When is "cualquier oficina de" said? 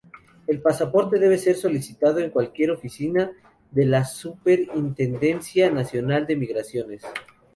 2.31-3.85